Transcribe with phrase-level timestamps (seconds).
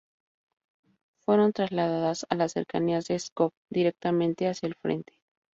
[1.23, 5.13] Fueron trasladados a las cercanías de Pskov, directamente hacia el frente.